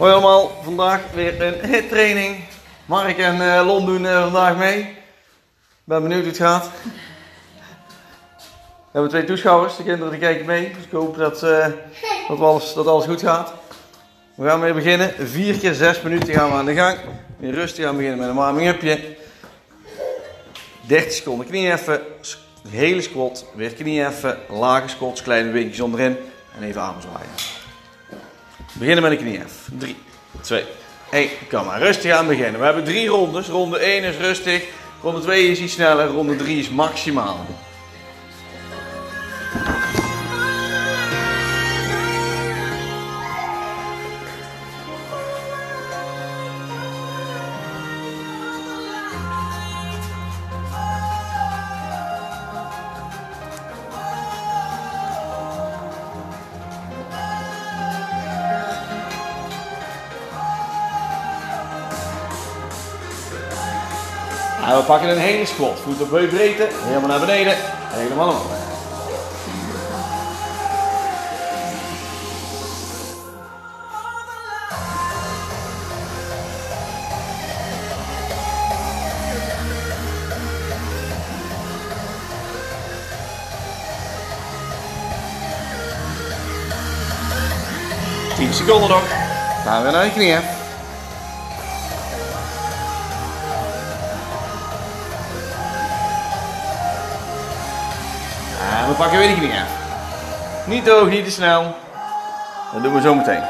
[0.00, 2.44] Hoi allemaal, vandaag weer een hit training.
[2.86, 4.96] Mark en uh, Lon doen uh, vandaag mee.
[5.84, 6.70] Ben benieuwd hoe het gaat.
[6.84, 6.90] We
[8.92, 10.72] hebben twee toeschouwers, de kinderen die kijken mee.
[10.74, 11.66] Dus ik hoop dat, uh,
[12.28, 13.52] dat, alles, dat alles goed gaat.
[14.34, 15.14] We gaan weer beginnen.
[15.18, 16.98] 4 keer 6 minuten gaan we aan de gang.
[17.36, 19.16] Weer rustig gaan beginnen met een warming-upje.
[20.80, 22.00] 30 seconden knie even.
[22.68, 23.44] Hele squat.
[23.54, 24.38] Weer knie even.
[24.48, 26.16] Lage squats, kleine beentjes onderin.
[26.58, 27.49] En even armen zwaaien.
[28.80, 29.78] Beginnen met een knie even.
[29.78, 29.96] 3,
[30.40, 30.64] 2,
[31.10, 31.28] 1.
[31.50, 32.58] Kom maar rustig aan beginnen.
[32.58, 33.48] We hebben drie rondes.
[33.48, 34.64] Ronde 1 is rustig.
[35.02, 36.06] Ronde 2 is iets sneller.
[36.06, 37.46] Ronde 3 is maximaal.
[64.66, 65.78] En we pakken een hele squat.
[65.84, 67.54] Voet op breedte, helemaal naar beneden,
[67.90, 68.60] helemaal omhoog.
[88.52, 89.02] Seconden nog.
[89.64, 90.59] Gaan we naar de knieën.
[99.00, 99.64] Pakken weer die knieën.
[100.66, 101.74] Niet te hoog, niet te snel.
[102.72, 103.42] Dat doen we zo meteen.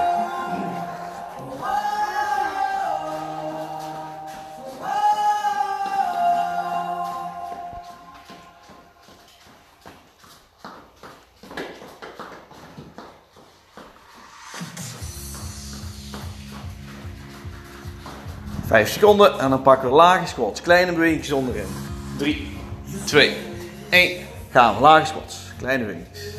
[18.66, 20.60] Vijf seconden en dan pakken we lage squats.
[20.60, 21.66] Kleine bewegingen onderin.
[22.18, 22.58] 3,
[23.04, 23.36] 2,
[23.88, 24.29] 1.
[24.52, 26.38] Gaan we, lage squats, kleine wingjes.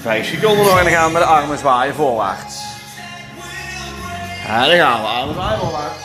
[0.00, 2.55] Vijf seconden nog en dan gaan we met de armen zwaaien voorwaarts.
[4.46, 6.04] En dan gaan we aan de bijbelwaarts.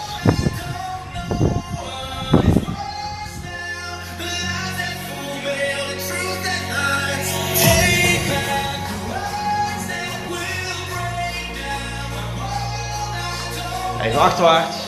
[14.02, 14.81] Even achterwaarts.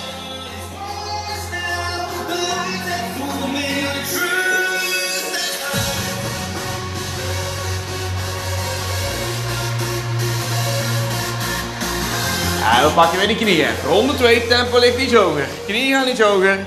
[12.87, 13.67] We pakken weer die knieën.
[13.87, 15.47] Ronde 2, tempo ligt iets hoger.
[15.65, 16.65] Knieën gaan iets hoger.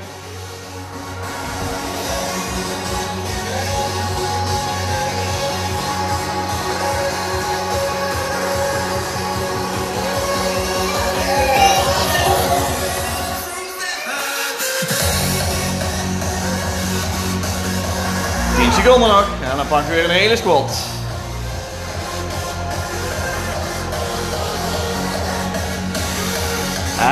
[18.87, 19.27] Seconden nog.
[19.51, 20.96] En dan pakken we weer een hele squat.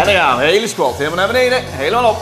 [0.05, 0.45] En dan gaan we.
[0.45, 0.97] Hele squat.
[0.97, 1.63] Helemaal naar beneden.
[1.65, 2.17] Helemaal op.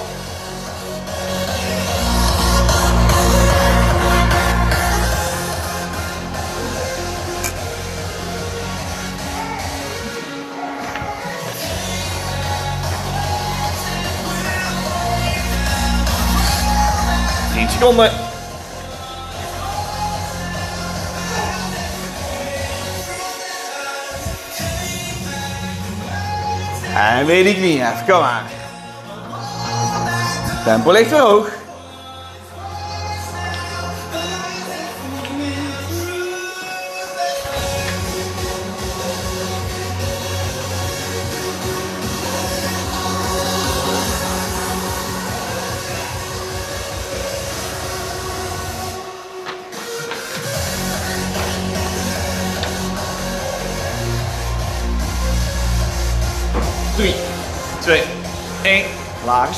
[17.55, 18.22] Tien seconden.
[27.03, 28.43] En weer die knie even, kom maar.
[30.65, 31.62] Tempo ligt hoog.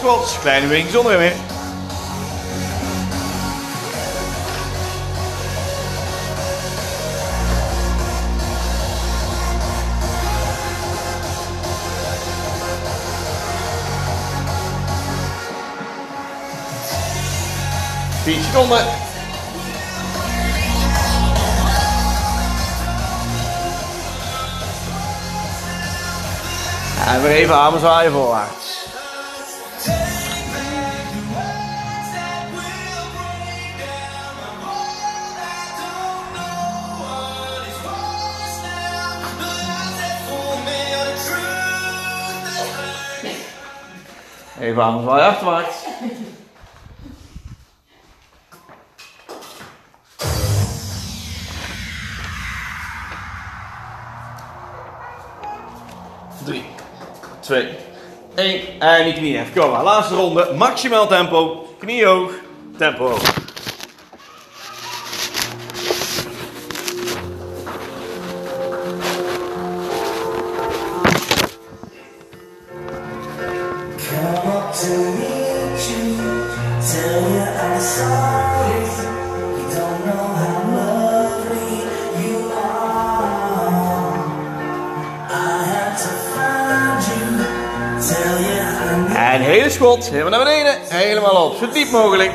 [0.05, 0.39] Schots.
[0.41, 1.33] Kleine winkel zonder meer.
[18.25, 18.79] Tien seconden.
[27.07, 28.84] En weer even armen zwaaien voorwaarts.
[44.65, 45.77] Even armen zwaaien achterwaarts.
[56.45, 56.65] Drie,
[57.41, 57.69] twee,
[58.35, 58.81] één.
[58.81, 59.53] En die knie even.
[59.61, 60.53] Kom maar, laatste ronde.
[60.57, 61.67] Maximaal tempo.
[61.79, 62.33] Knie hoog,
[62.77, 63.44] tempo hoog.
[89.75, 90.11] Schot.
[90.11, 90.79] Helemaal naar beneden.
[90.89, 91.57] Helemaal op.
[91.57, 92.33] Zo diep mogelijk.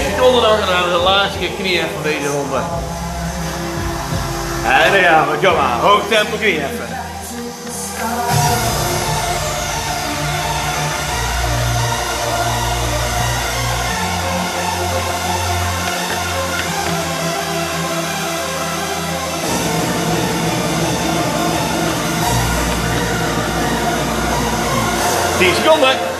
[0.00, 2.93] seconden nog en we de laatste knieën van deze ronde.
[4.64, 4.92] En
[5.42, 5.80] dan gaan.
[5.80, 6.88] Hoog tempo knieën even.
[25.38, 26.13] Tien seconden.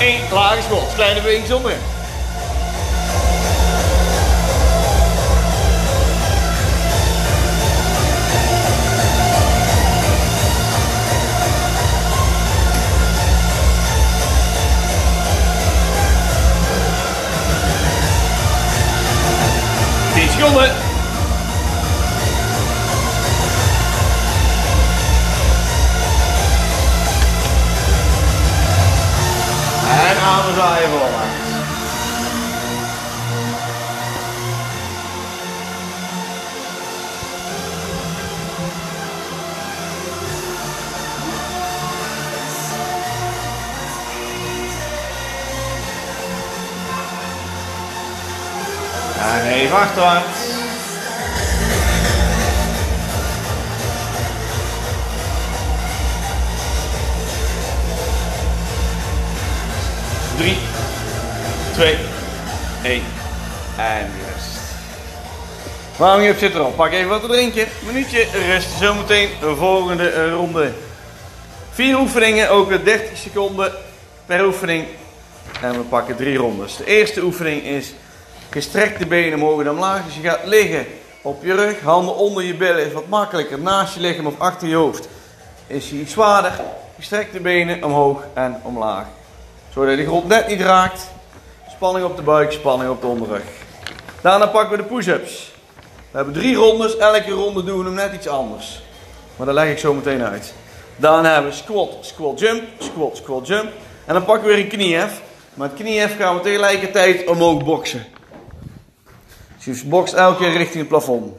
[0.00, 0.20] Één.
[0.32, 0.94] Lage schot.
[0.94, 1.76] Kleine beweging zonder.
[20.14, 20.87] Tien
[30.88, 31.28] er
[49.44, 50.37] nee, wacht dan.
[61.78, 61.96] 2,
[62.82, 63.02] 1
[63.76, 64.58] en rest.
[65.96, 66.76] Waarom je op zit erop?
[66.76, 67.66] Pak even wat te drinken.
[67.86, 68.68] Minuutje rust.
[68.78, 70.72] Zometeen de volgende eh, ronde.
[71.70, 73.72] Vier oefeningen, ook 30 seconden
[74.26, 74.86] per oefening.
[75.62, 76.76] En we pakken drie rondes.
[76.76, 77.94] De eerste oefening is
[78.50, 80.04] gestrekte benen omhoog en omlaag.
[80.04, 80.86] Dus je gaat liggen
[81.22, 81.80] op je rug.
[81.80, 83.58] Handen onder je billen is wat makkelijker.
[83.58, 85.08] Naast je lichaam of achter je hoofd
[85.66, 86.52] is hij iets zwaarder.
[86.96, 89.06] Gestrekte benen omhoog en omlaag.
[89.72, 91.16] Zodat je de grond net niet raakt.
[91.78, 93.42] Spanning op de buik, spanning op de onderrug.
[94.20, 95.52] Daarna pakken we de push-ups.
[96.10, 96.96] We hebben drie rondes.
[96.96, 98.82] Elke ronde doen we hem net iets anders.
[99.36, 100.54] Maar dat leg ik zo meteen uit.
[100.96, 103.72] Daarna hebben we squat, squat jump, squat, squat jump.
[104.04, 105.22] En dan pakken we weer een kniehef.
[105.54, 108.06] Met kniehef gaan we tegelijkertijd omhoog boksen.
[109.64, 111.34] Dus je bokst elke keer richting het plafond.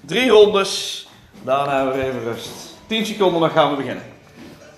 [0.00, 1.08] Drie rondes.
[1.42, 2.50] Daarna hebben we even rust.
[2.86, 4.04] 10 seconden, dan gaan we beginnen.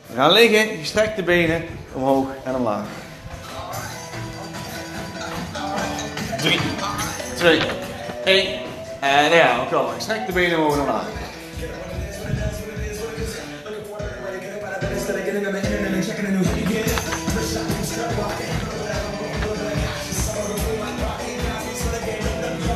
[0.07, 2.87] We gaan liggen, gestrekte benen, omhoog en omlaag.
[6.41, 6.59] 3,
[7.37, 7.61] 2,
[8.25, 8.47] 1.
[9.01, 9.87] En ja, ook wel.
[9.97, 11.05] Gestrekte benen omhoog omlaag.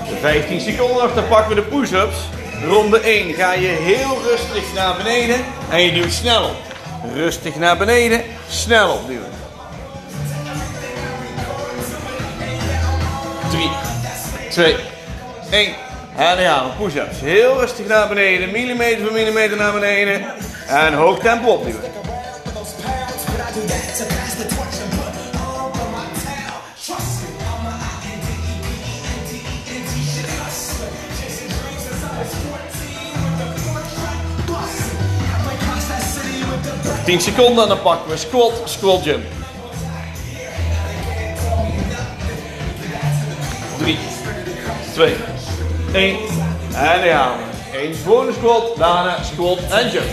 [0.09, 2.17] De 15 seconden nog, dan pakken we de push-ups.
[2.69, 5.37] Ronde 1 ga je heel rustig naar beneden
[5.71, 6.57] en je duwt snel op.
[7.15, 9.44] Rustig naar beneden, snel opduwen.
[13.55, 13.71] 3,
[14.51, 14.77] 2,
[15.51, 15.75] 1.
[16.17, 17.21] En dan gaan we push-ups.
[17.21, 20.25] Heel rustig naar beneden, millimeter voor millimeter naar beneden.
[20.67, 21.95] En hoog tempo the
[37.05, 39.44] 10 seconden en dan pakken we squat, squat jump.
[44.95, 45.15] 2,
[45.93, 46.17] 1.
[46.75, 47.79] En dan gaan we.
[47.79, 50.05] Eén gewone squat, daarna squat en jump.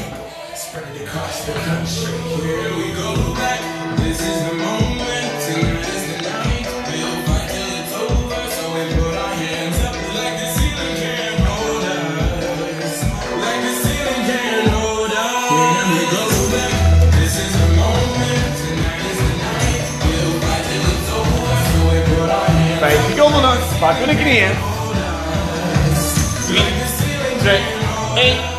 [22.79, 23.61] Vijf seconden nog.
[23.81, 24.71] We de knieën.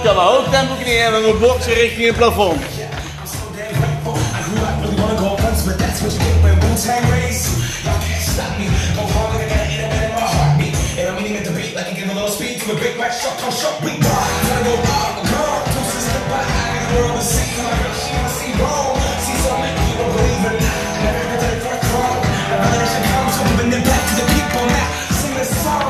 [0.02, 0.14] 1.
[0.14, 2.60] Kan een hoog tempo knieën en we boksen richting het plafond.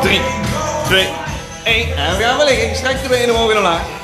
[0.02, 0.20] 3,
[0.84, 1.08] 2,
[1.64, 1.96] 1.
[1.96, 2.76] En we gaan weer liggen.
[2.76, 4.01] Strek de benen omhoog en omlaag.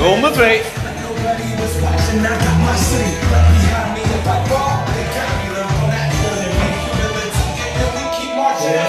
[0.00, 0.40] Ronde 2.
[0.40, 4.00] Nobody was watching, I got my city right behind me.
[4.00, 5.46] If I fall, they got me.
[5.54, 6.56] Learn from that feeling.
[6.56, 7.48] We humility,
[7.80, 8.80] and we keep marching.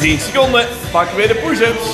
[0.00, 0.66] Tien seconden.
[0.90, 1.88] Pakken weer de push-ups.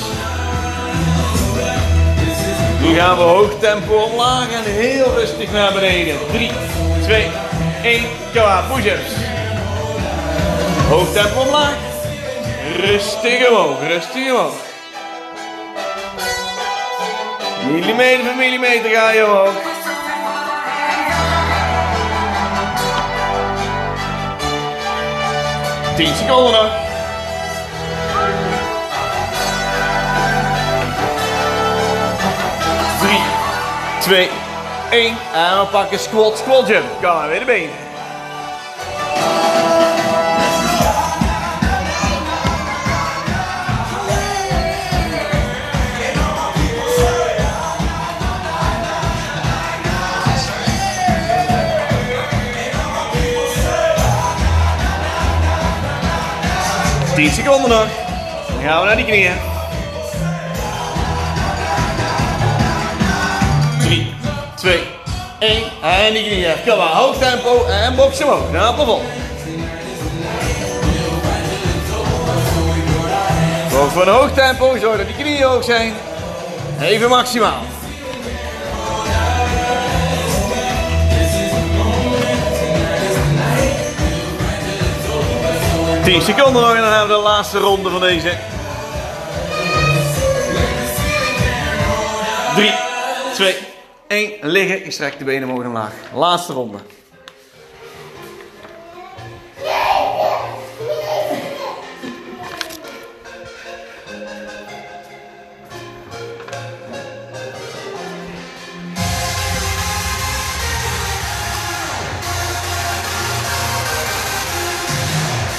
[2.81, 6.17] Nu gaan we hoog tempo omlaag en heel rustig naar beneden.
[6.33, 6.51] 3,
[7.03, 7.31] 2,
[7.83, 8.07] 1.
[8.33, 8.63] Klaar.
[8.65, 9.13] Push-ups.
[11.13, 11.77] Tempo omlaag.
[12.77, 13.81] Rustig omhoog.
[13.87, 14.55] Rustig omhoog.
[17.67, 19.55] Millimeter voor millimeter ga je omhoog.
[25.97, 26.71] Tien seconden nog.
[33.01, 33.23] Drie,
[34.01, 34.31] twee,
[34.93, 35.17] één.
[35.35, 36.85] En we pakken squat, squat jump.
[37.01, 37.71] Kan maar weer de benen.
[57.15, 57.87] Tien seconden nog.
[58.49, 59.52] Dan gaan we naar die knieën.
[65.43, 65.63] 1.
[65.81, 66.55] En die knieën.
[66.67, 68.51] Kom maar, hoog tempo en boksen omhoog.
[68.51, 69.03] Naar het plafond.
[73.71, 75.95] Zorg voor een hoog tempo, zorg dat die knieën hoog zijn.
[76.81, 77.63] Even maximaal.
[86.05, 88.52] Tien seconden nog en dan hebben we de laatste ronde van deze.
[94.13, 94.33] 1.
[94.41, 94.85] Liggen.
[94.85, 95.93] Je strekt de benen omhoog en omlaag.
[96.15, 96.79] Laatste ronde.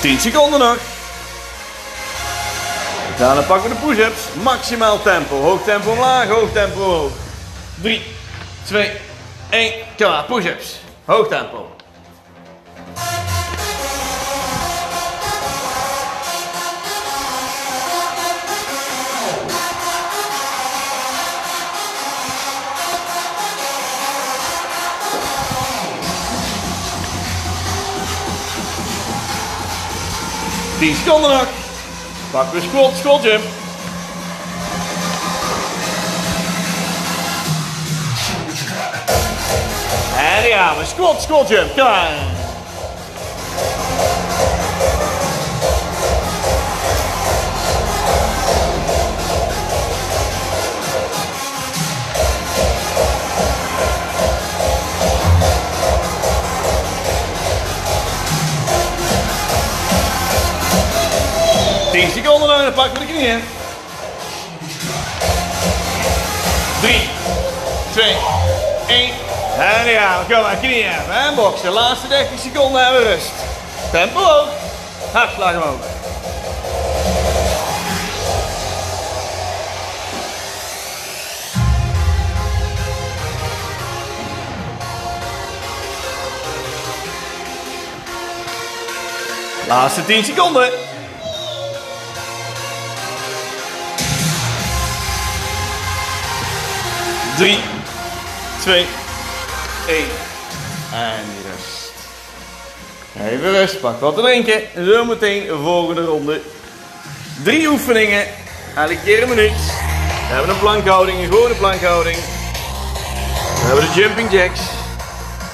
[0.02, 0.78] Tien seconden nog.
[3.18, 4.44] Daarna pakken we de push-ups.
[4.44, 5.36] Maximaal tempo.
[5.36, 7.12] Hoog tempo omlaag, hoog tempo omhoog.
[7.82, 8.02] 3,
[8.68, 8.92] 2,
[9.50, 9.74] 1.
[9.98, 10.24] Klaar.
[10.24, 10.80] Push-ups.
[11.06, 11.72] Hoog tempo.
[30.80, 31.48] Tien seconden nog.
[32.32, 33.63] Pakken we squat, squat jump.
[40.54, 40.86] Gaan we.
[40.86, 41.76] Squat, squat jump.
[61.92, 63.44] Tien seconden dan pakken de knieën.
[66.82, 67.10] 3,
[67.94, 68.16] 2,
[68.88, 69.23] 1.
[69.64, 70.26] En we.
[70.30, 71.66] Kom maar, knieën hebben en boksen.
[71.66, 73.32] De laatste 30 seconden hebben we rust.
[73.92, 74.48] Tempo hoog.
[75.12, 75.80] Hartslag omhoog.
[89.68, 90.72] Laatste 10 seconden.
[97.38, 97.60] 3,
[98.62, 98.86] 2,
[99.88, 100.06] 1.
[100.94, 101.92] En rust.
[103.20, 104.62] Even rust, pak wat te drinken.
[104.86, 106.42] Zometeen de volgende ronde.
[107.44, 108.26] Drie oefeningen,
[108.76, 109.52] elke keer een minuut.
[110.28, 112.16] We hebben een plankhouding, een gewone plankhouding.
[112.16, 114.60] We hebben de jumping jacks.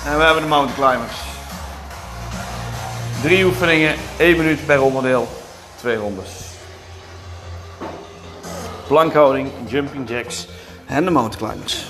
[0.05, 1.17] En we hebben de mountain climbers.
[3.21, 5.27] Drie oefeningen, één minuut per onderdeel.
[5.75, 6.29] Twee rondes.
[8.87, 10.47] Plankhouding, jumping jacks
[10.85, 11.85] en de mountain climbers.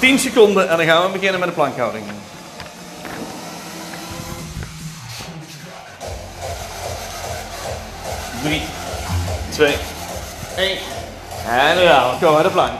[0.00, 2.04] 10 seconden en dan gaan we beginnen met de plankhouding.
[8.42, 8.62] Drie,
[9.50, 9.76] twee,
[10.56, 10.78] één.
[11.48, 12.30] En dan gaan we.
[12.30, 12.72] Maar de plank.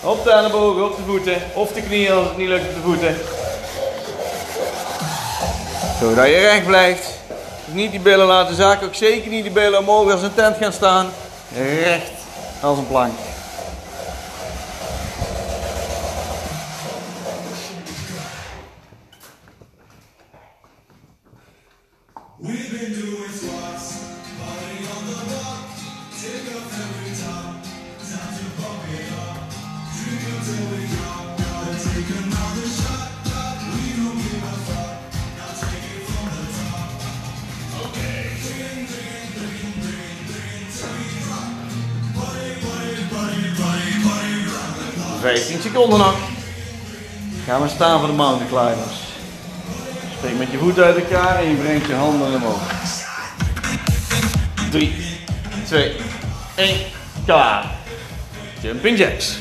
[0.00, 1.42] Op de ellebogen, op de voeten.
[1.54, 3.16] Of de knieën als het niet lukt op de voeten.
[6.00, 7.08] Zodat je recht blijft.
[7.64, 8.86] Niet die billen laten zakken.
[8.86, 11.10] Ook zeker niet die billen omhoog als een tent gaan staan.
[11.56, 12.10] Recht
[12.60, 13.12] als een plank.
[48.04, 48.96] Voor de mountain climbers.
[50.18, 52.60] Steek met je voeten uit elkaar en je brengt je handen omhoog.
[54.70, 55.18] 3,
[55.66, 55.96] 2,
[56.54, 56.76] 1,
[57.26, 57.64] klaar.
[58.60, 59.38] Jumping jacks.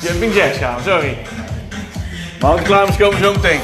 [0.00, 1.16] Jumping jacks gaan we, sorry.
[2.40, 3.60] Mountain climbers komen zo meteen.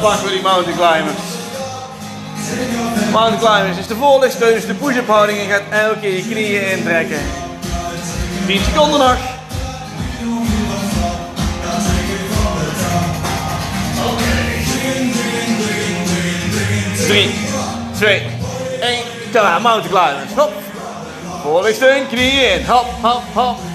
[0.00, 1.24] Pakken we die mountain climbers.
[3.12, 6.70] Mountain climbers is de voorlichtsteun, dus de push-up houding en gaat elke keer je knieën
[6.70, 7.20] intrekken.
[8.46, 9.16] 10 seconden nog.
[17.06, 17.34] Drie,
[17.94, 18.26] twee,
[18.80, 20.32] één, klaar, mountain climbers.
[20.36, 20.52] Hop.
[21.42, 22.66] Voorlichtsteun, knieën in.
[22.66, 23.69] Hop, hop, hop.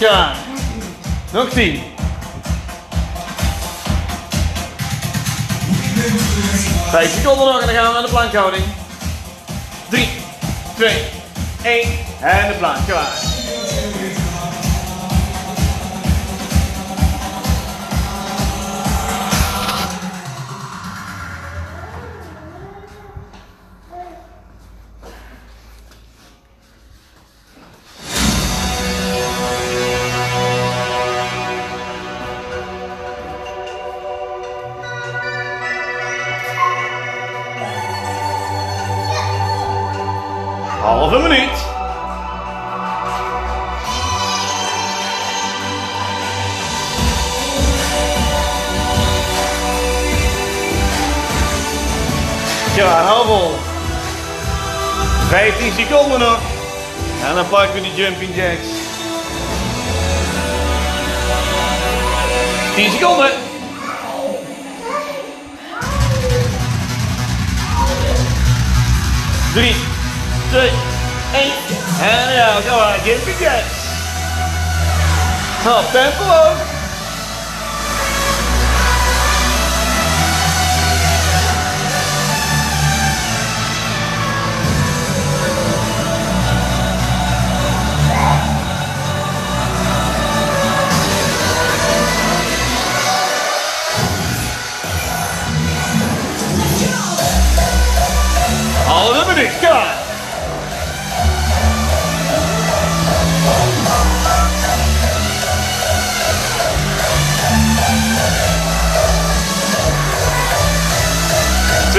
[0.00, 0.32] Ja,
[1.32, 1.82] nog tien.
[6.90, 8.64] Vijf seconden nog en dan gaan we naar de plankhouding.
[9.88, 10.08] 3,
[10.76, 11.04] 2,
[11.62, 11.88] 1
[12.20, 13.18] en de plank klaar.
[57.50, 58.68] Dan pakken we die jumping jacks.
[62.74, 63.30] 10 seconden.
[69.54, 69.74] 3,
[70.50, 70.70] 2,
[71.32, 71.52] 1.
[72.00, 73.62] En ja, go on, give me gas.
[75.64, 76.69] Hop, tempo ook.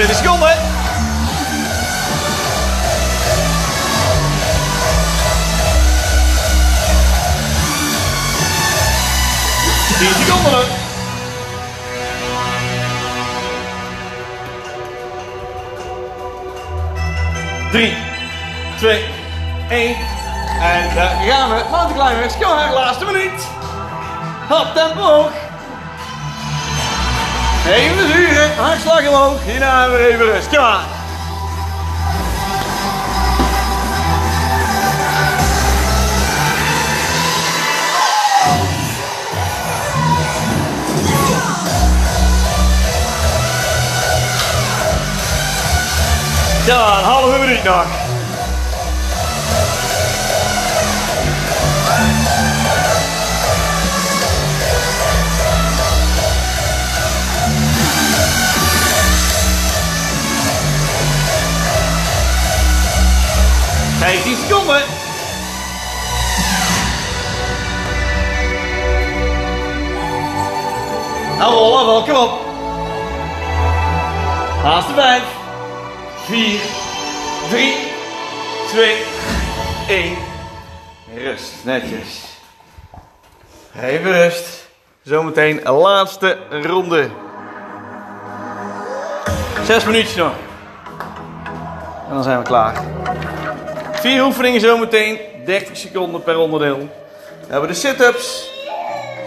[0.01, 0.57] 20 seconden.
[9.99, 10.65] Tien seconden.
[17.71, 17.97] Drie,
[18.77, 19.05] twee,
[19.69, 19.95] één.
[20.61, 21.63] En eh, daar gaan we.
[21.71, 23.47] Mountain climbers, kom maar, laatste minuut.
[24.49, 25.31] Hop, tempo hoog.
[27.67, 29.43] Even zuren, hartslag omhoog.
[29.45, 30.99] Hierna weer even rust, kom maar.
[46.65, 48.00] Ja, een halve minuut nog.
[64.01, 64.81] Vijftien seconden.
[71.37, 72.39] Nou, rollen wel, kom op.
[74.63, 75.23] Laatste vijf.
[76.25, 76.59] 4,
[77.49, 77.73] 3,
[78.67, 79.03] 2,
[79.87, 80.17] 1.
[81.15, 82.25] Rust, netjes.
[83.81, 84.69] Even rust.
[85.03, 87.09] Zometeen een laatste ronde.
[89.63, 90.33] Zes minuutjes nog.
[92.07, 92.83] En dan zijn we klaar.
[94.01, 95.19] Vier oefeningen zometeen.
[95.45, 96.77] 30 seconden per onderdeel.
[96.77, 98.49] We hebben de sit-ups.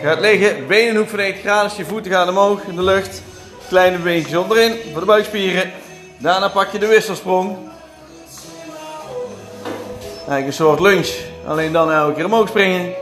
[0.00, 1.72] Je gaat liggen, benen hoek van 90 graden.
[1.76, 3.22] Je voeten gaan omhoog in de lucht.
[3.68, 5.72] Kleine beentjes onderin voor de buikspieren.
[6.18, 7.56] Daarna pak je de wisselsprong.
[10.16, 11.10] Eigenlijk een soort lunch.
[11.46, 12.92] Alleen dan elke keer omhoog springen.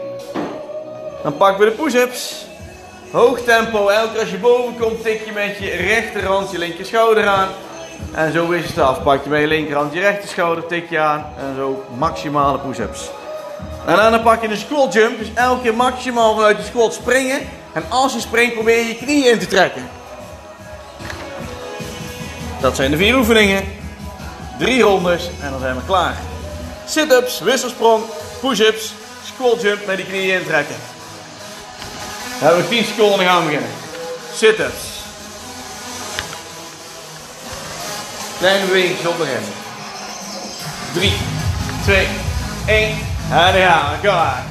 [1.22, 2.46] Dan pakken we de push-ups.
[3.10, 3.88] Hoog tempo.
[3.88, 7.48] Elke keer als je boven komt tik je met je rechterhand je linker schouder aan.
[8.14, 9.02] En zo is het af.
[9.02, 11.24] Pak je met je linkerhand je rechter schouder, tik je aan.
[11.38, 13.10] En zo maximale push-ups.
[13.86, 15.18] En daarna pak je een squat jump.
[15.18, 17.40] Dus elke keer maximaal vanuit de squat springen.
[17.72, 19.88] En als je springt probeer je je knieën in te trekken.
[22.60, 23.64] Dat zijn de vier oefeningen.
[24.58, 26.14] Drie rondes en dan zijn we klaar.
[26.86, 28.02] Sit-ups, wisselsprong,
[28.40, 30.76] push-ups, squat jump met die knieën intrekken.
[32.38, 33.70] Dan hebben we 10 seconden en dan gaan beginnen.
[34.34, 35.01] Sit-ups.
[38.42, 39.42] Kleine beweging rem.
[40.94, 41.12] 3,
[41.82, 42.06] 2,
[42.66, 42.88] 1.
[42.88, 42.96] En
[43.28, 43.98] gaan we.
[44.00, 44.42] Klaar.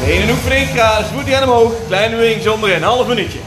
[0.00, 1.72] De ene oefening graden, voet die aan omhoog.
[1.86, 3.38] Kleine beweging zonder in, half minuutje.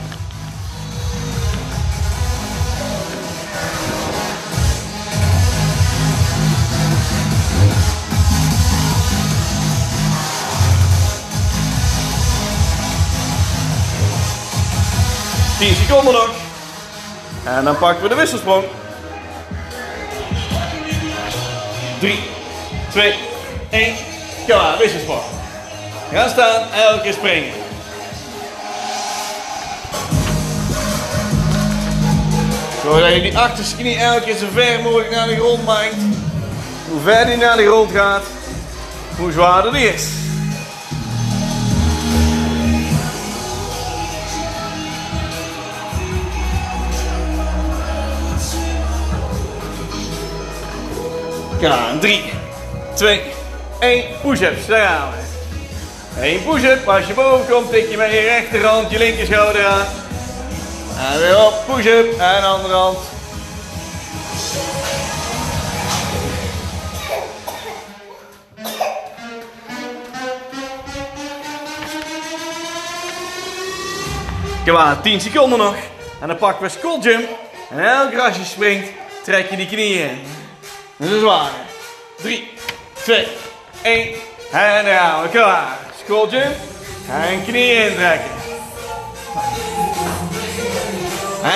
[15.59, 16.29] Tien seconden nog.
[17.43, 18.63] En dan pakken we de wisselsprong.
[21.99, 22.19] 3,
[22.91, 23.13] 2,
[23.69, 23.95] 1.
[24.45, 25.21] Klaar, wisselsprong.
[26.11, 27.53] Gaan staan, elke keer springen.
[32.83, 35.95] Zorg dat je die achterste knie elke keer zo ver mogelijk naar de grond maakt.
[36.89, 38.23] Hoe ver die naar de grond gaat,
[39.17, 40.07] hoe zwaarder die is.
[51.65, 51.99] Gaan.
[51.99, 52.23] 3,
[52.93, 53.21] 2,
[53.79, 54.03] 1.
[54.21, 54.65] Push-ups.
[54.65, 56.27] Daar gaan we.
[56.27, 56.87] Eén push-up.
[56.87, 59.85] Als je boven komt, tik je met je rechterhand je linker schouder aan.
[61.13, 61.53] En weer op.
[61.65, 62.19] Push-up.
[62.19, 62.97] En andere hand.
[74.65, 75.75] Kom aan, 10 seconden nog.
[76.21, 77.29] En dan pakken we squat jump.
[77.69, 78.89] En elke keer als je springt,
[79.23, 80.34] trek je die knieën in.
[80.97, 81.51] Dat is zwaar.
[82.17, 82.51] 3,
[83.03, 83.27] 2,
[83.81, 84.15] 1.
[84.51, 85.77] En dan we klaar.
[86.03, 86.55] Squat jump.
[87.09, 88.31] En knieën intrekken.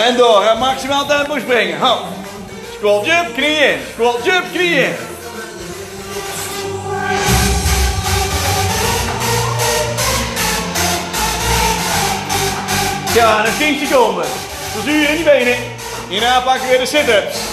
[0.06, 0.44] En door.
[0.44, 1.80] En maximaal tempo springen.
[1.80, 2.00] Hop.
[2.76, 3.80] Squat jump, knie in.
[3.94, 4.96] Squat jump, knie in.
[13.14, 14.26] Ja, nog 10 seconden.
[14.72, 15.58] Verzuur in die benen.
[16.10, 17.49] Hierna pakken we weer de sit-ups.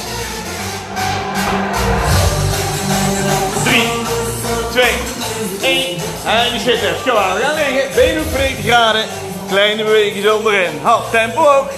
[5.62, 5.96] 1.
[6.24, 7.02] En die.
[7.04, 7.94] Kom aan, we gaan liggen.
[7.94, 9.04] Beenhoek voor 90 graden.
[9.48, 10.80] Kleine bewegingen onderin.
[10.82, 11.70] Hop, tempo ook.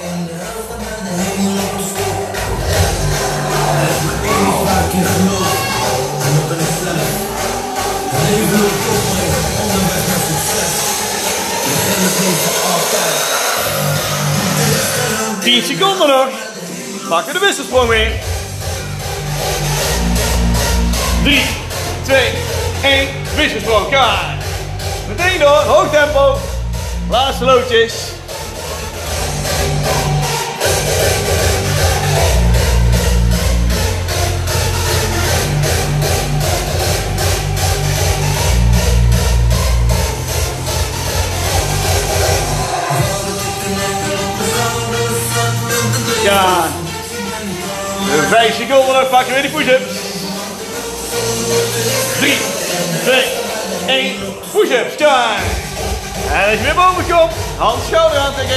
[15.43, 16.29] Tien seconden nog.
[17.09, 18.13] Pakken de wisselsprong weer.
[21.23, 21.43] 3,
[22.03, 22.33] 2,
[22.83, 23.28] 1.
[23.39, 23.89] Wisselsprong.
[23.89, 24.37] Klaar.
[25.09, 25.63] Meteen door.
[25.63, 26.39] Hoog tempo.
[27.11, 27.93] Laatste loodjes.
[46.23, 46.67] Ja.
[48.29, 50.07] Vijf seconden pakken we die push-ups.
[52.21, 52.58] 3,
[53.09, 53.25] 2,
[53.87, 54.17] 1.
[54.53, 55.41] Push-ups, klaar.
[56.33, 58.57] En als je weer boven komt, hand schouder aantrekken.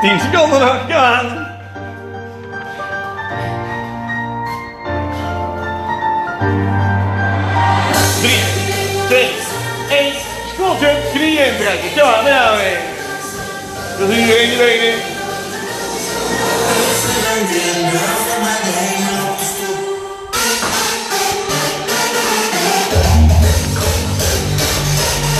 [0.00, 1.53] Tien seconden nog, gaan.
[11.44, 11.94] Knieën intrekken.
[11.94, 12.78] Ja, nou weer.
[13.98, 14.94] Dat is iedereen die benen.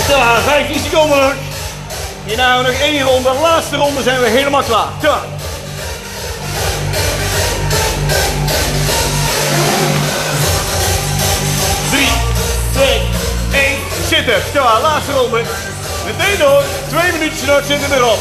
[0.08, 1.32] Ja, 15 seconden nog.
[2.26, 3.32] Hebben we nog één ronde.
[3.32, 4.88] De laatste ronde zijn we helemaal klaar.
[5.02, 5.18] Ja.
[11.90, 12.12] Drie,
[12.72, 13.00] twee,
[13.52, 13.78] één.
[14.08, 14.42] Zitten.
[14.52, 15.42] Ja, laatste ronde.
[16.04, 16.62] Meteen door.
[16.88, 18.18] Twee minuutjes nog zitten erop.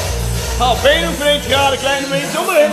[0.57, 2.71] Haal benen op 90 graden, kleine beetje onderin.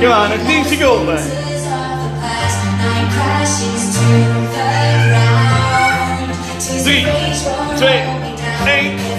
[0.00, 1.42] Ja, nog 10 seconden.
[6.84, 8.13] Pieces of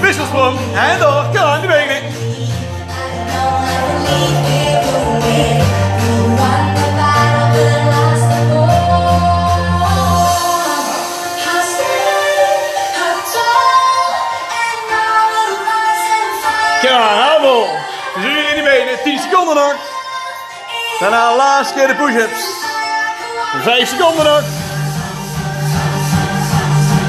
[0.05, 0.59] Wisselsprong.
[0.75, 1.25] En door.
[1.33, 2.01] Kom aan, die benen.
[17.41, 17.67] Vol.
[18.21, 19.03] Zuur in die benen.
[19.03, 19.75] 10 seconden nog.
[20.99, 22.45] Daarna de laatste keer de push-ups.
[23.63, 24.43] 5 seconden nog.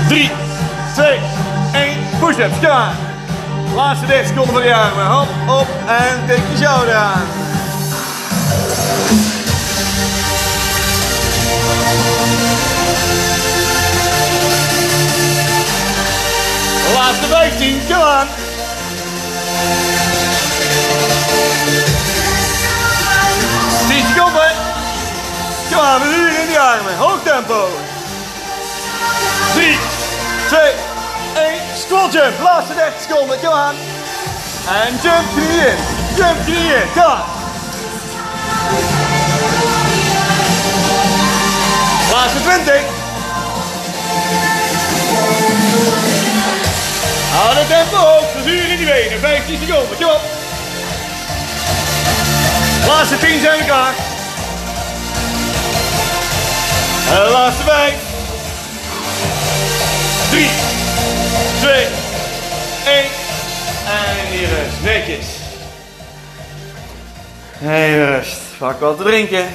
[0.09, 0.31] 3,
[0.95, 1.46] 2, 1.
[2.21, 2.59] Push-ups.
[2.61, 2.95] Kom aan.
[3.75, 5.07] Laatste 30 seconden van die armen.
[5.07, 7.27] Hop, op en tik je schouder aan.
[16.95, 17.81] Laatste 15.
[17.89, 18.27] Kom aan.
[25.71, 26.97] Kom aan, we in die armen.
[26.97, 27.69] Hoog tempo.
[29.55, 29.79] 3,
[30.49, 30.73] 2,
[31.87, 31.89] 1.
[31.89, 32.41] Squat jump.
[32.41, 33.39] Laatste 30 seconden.
[33.41, 33.75] Kom aan.
[34.69, 35.77] En jump knieën.
[36.17, 36.83] Jump knieën.
[36.95, 37.19] Kom.
[42.13, 42.83] Laatste 20.
[47.31, 48.25] Hou de tempo hoog.
[48.33, 49.21] Verzuur in die benen.
[49.21, 49.97] 15 seconden.
[49.97, 50.21] Kom op.
[52.87, 53.95] Laatste 10 zijn we klaar.
[57.09, 57.93] En de laatste 5.
[60.31, 60.51] 3,
[61.67, 63.05] 2, 1.
[63.87, 64.83] En hier rust.
[64.83, 65.27] Netjes.
[67.59, 68.41] Hey, rust.
[68.59, 69.47] Pak wat te drinken.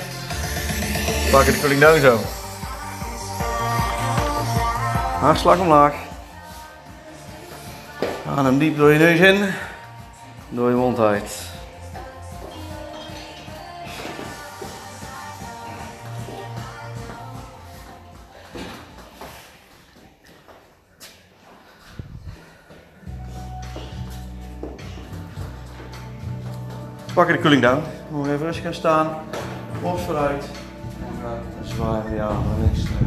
[1.32, 2.20] Pak de cooling down zo.
[5.20, 5.94] Hartslag omlaag.
[8.36, 9.54] Adem diep door je neus in.
[10.50, 11.51] Door je mond uit.
[27.14, 27.82] Pakken de cooling down.
[28.12, 29.08] Nog even rustig gaan staan.
[29.82, 30.50] Borst vooruit.
[31.62, 33.00] Een zware die armen links terug.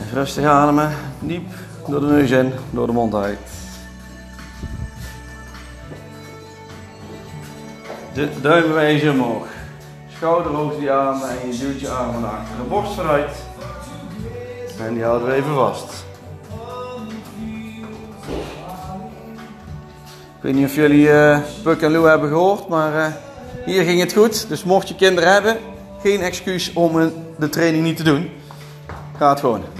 [0.00, 0.90] Even Rustig ademen,
[1.20, 3.38] diep door de neus in, door de mond uit.
[8.14, 9.46] De duim wijzen omhoog.
[10.16, 12.56] Schouder over die armen en je duwt je armen naar achter.
[12.56, 13.30] De borst vooruit.
[14.86, 16.06] En die houden we even vast.
[20.36, 23.12] Ik weet niet of jullie eh Puk en Lou hebben gehoord, maar eh,
[23.64, 24.48] hier ging het goed.
[24.48, 25.56] Dus mocht je kinderen hebben,
[26.02, 27.06] geen excuus om eh,
[27.38, 28.30] de training niet te doen.
[29.16, 29.77] Ga het gewoon.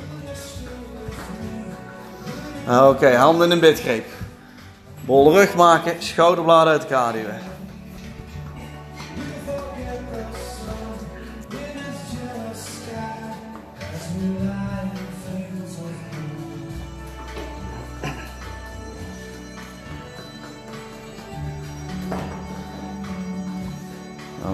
[2.69, 4.07] Oké, handen in een bidgreep.
[5.01, 7.39] Bolle rug maken, schouderbladen uit elkaar duwen.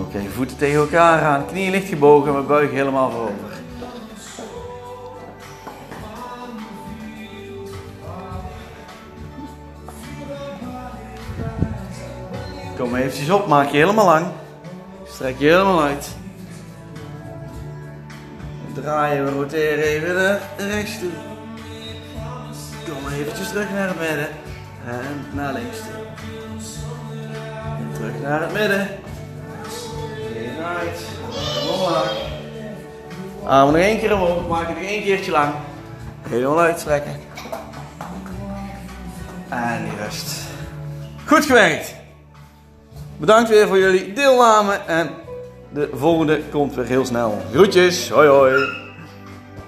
[0.00, 3.53] Oké, voeten tegen elkaar aan, knieën licht gebogen, we buigen helemaal voorover.
[13.04, 14.26] Eventjes op, maak je helemaal lang.
[15.06, 16.08] Strek je helemaal uit.
[18.74, 21.10] Draaien we, roteren even naar rechts toe.
[22.84, 24.28] Kom eventjes terug naar het midden.
[24.86, 26.04] En naar links toe.
[27.78, 28.88] En terug naar het midden.
[30.34, 31.00] In uit.
[31.72, 32.12] Omlaag.
[33.44, 34.48] Armen nog één keer omhoog.
[34.48, 35.54] Maak het nog één keertje lang.
[36.28, 37.20] Helemaal uitstrekken.
[39.48, 40.40] En die rust.
[41.26, 41.93] Goed gewerkt.
[43.24, 45.10] Bedankt weer voor jullie deelname en
[45.72, 47.42] de volgende komt weer heel snel.
[47.52, 48.83] Groetjes, hoi hoi.